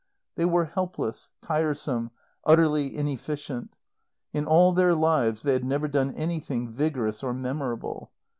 They 0.35 0.45
were 0.45 0.65
helpless, 0.65 1.29
tiresome, 1.43 2.09
utterly 2.43 2.97
inefficient. 2.97 3.75
In 4.33 4.45
all 4.47 4.73
their 4.73 4.95
lives 4.95 5.43
they 5.43 5.53
had 5.53 5.63
never 5.63 5.87
done 5.87 6.09
anything 6.15 6.69
vigorous 6.71 7.21
or 7.21 7.35
memorable. 7.35 8.09